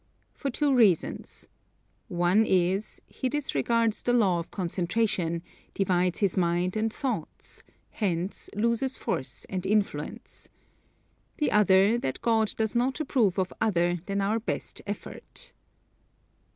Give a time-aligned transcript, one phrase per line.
[0.33, 1.47] For two reasons:
[2.07, 5.43] One is, he disregards the law of concentration,
[5.75, 10.49] divides his mind and thoughts; hence, loses force and influence.
[11.37, 15.53] The other, that God does not approve of other than our best effort.